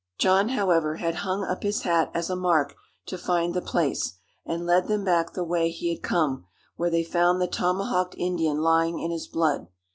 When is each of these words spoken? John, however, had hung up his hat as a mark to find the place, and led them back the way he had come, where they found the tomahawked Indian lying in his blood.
John, 0.17 0.49
however, 0.49 0.95
had 0.95 1.13
hung 1.17 1.43
up 1.43 1.61
his 1.61 1.81
hat 1.83 2.09
as 2.15 2.31
a 2.31 2.35
mark 2.35 2.73
to 3.05 3.19
find 3.19 3.53
the 3.53 3.61
place, 3.61 4.13
and 4.43 4.65
led 4.65 4.87
them 4.87 5.03
back 5.05 5.33
the 5.33 5.43
way 5.43 5.69
he 5.69 5.93
had 5.93 6.01
come, 6.01 6.47
where 6.75 6.89
they 6.89 7.03
found 7.03 7.39
the 7.39 7.45
tomahawked 7.45 8.15
Indian 8.17 8.57
lying 8.63 8.97
in 8.99 9.11
his 9.11 9.27
blood. 9.27 9.67